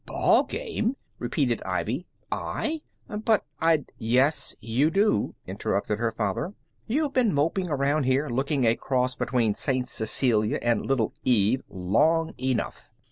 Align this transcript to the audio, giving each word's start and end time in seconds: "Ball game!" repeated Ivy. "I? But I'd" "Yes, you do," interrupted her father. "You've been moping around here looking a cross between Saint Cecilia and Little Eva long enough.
"Ball 0.07 0.45
game!" 0.45 0.95
repeated 1.19 1.61
Ivy. 1.63 2.07
"I? 2.31 2.81
But 3.07 3.45
I'd" 3.59 3.91
"Yes, 4.15 4.55
you 4.59 4.89
do," 4.89 5.35
interrupted 5.45 5.99
her 5.99 6.11
father. 6.11 6.55
"You've 6.87 7.13
been 7.13 7.35
moping 7.35 7.69
around 7.69 8.05
here 8.05 8.27
looking 8.27 8.65
a 8.65 8.75
cross 8.75 9.13
between 9.15 9.53
Saint 9.53 9.87
Cecilia 9.87 10.57
and 10.63 10.83
Little 10.87 11.13
Eva 11.23 11.61
long 11.69 12.33
enough. 12.39 12.89